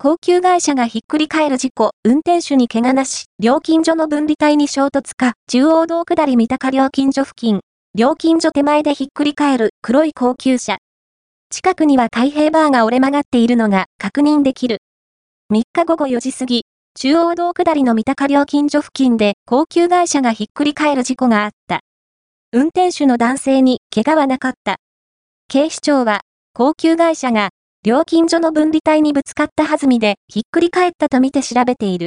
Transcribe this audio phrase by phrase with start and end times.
[0.00, 7.58] 高級会社がひっくり返る事故、運転手に怪我なし、料金所の分離帯に衝突か、中央道下り三鷹料金所付近、
[7.96, 10.78] 料金所手前でひっくり返る黒い高級車。
[11.50, 14.82] 近くには開閉バーが折れ曲がっているのが確認できる。
[15.52, 16.62] 3日午後4時過ぎ、
[16.94, 21.80] 中央道下りの三鷹料金所付近で高級会社がひっくり返る事故があった。
[22.52, 24.76] 運転手の男性に怪我はなかった。
[25.48, 26.20] 警視庁は、
[26.54, 27.50] 高級会社が
[27.84, 32.06] 料金所の分離帯にぶつかったはずみでひっくり返ったとみて調べている。